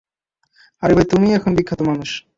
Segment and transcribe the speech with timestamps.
[0.83, 2.09] আরে ভাই তুমিই এখন বিখ্যাত মানুষ।